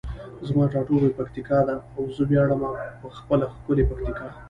[0.47, 2.69] زما ټاټوبی پکتیکا ده او زه ویاړمه
[3.01, 4.27] په خپله ښکلي پکتیکا.